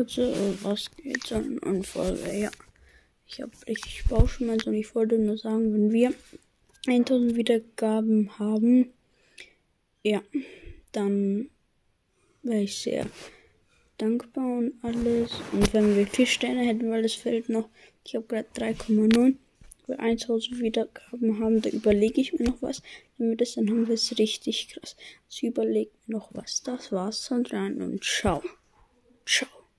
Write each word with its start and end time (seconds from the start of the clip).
Leute, 0.00 0.32
äh, 0.32 0.64
was 0.64 0.90
geht 0.96 1.26
so 1.26 1.34
an 1.34 1.82
Folge? 1.82 2.34
Ja, 2.34 2.50
ich 3.26 3.42
habe 3.42 3.52
richtig 3.68 4.04
Bauchschmerzen 4.08 4.70
und 4.70 4.76
ich 4.76 4.94
wollte 4.94 5.18
nur 5.18 5.36
sagen, 5.36 5.74
wenn 5.74 5.92
wir 5.92 6.14
1000 6.86 7.36
Wiedergaben 7.36 8.38
haben, 8.38 8.94
ja, 10.02 10.22
dann 10.92 11.50
wäre 12.42 12.62
ich 12.62 12.80
sehr 12.80 13.04
dankbar 13.98 14.46
und 14.46 14.72
alles. 14.80 15.32
Und 15.52 15.70
wenn 15.74 15.94
wir 15.94 16.06
4 16.06 16.24
Sterne 16.24 16.62
hätten, 16.62 16.90
weil 16.90 17.04
es 17.04 17.14
fehlt 17.14 17.50
noch, 17.50 17.68
ich 18.02 18.14
habe 18.14 18.24
gerade 18.24 18.48
3,9 18.56 19.34
wir 19.86 20.00
1000 20.00 20.60
Wiedergaben 20.60 21.40
haben, 21.40 21.60
da 21.60 21.68
überlege 21.68 22.22
ich 22.22 22.32
mir 22.32 22.48
noch 22.48 22.62
was. 22.62 22.80
Wenn 23.18 23.28
wir 23.28 23.36
das 23.36 23.56
dann 23.56 23.68
haben, 23.68 23.86
wir 23.86 23.96
es 23.96 24.16
richtig 24.18 24.68
krass. 24.68 24.96
Also 25.26 25.46
überlegt 25.46 25.92
mir 26.08 26.16
noch 26.16 26.30
was. 26.32 26.62
Das 26.62 26.90
war's, 26.90 27.28
dann 27.28 27.44
rein 27.44 27.82
und 27.82 28.02
ciao. 28.02 28.42
Ciao. 29.26 29.59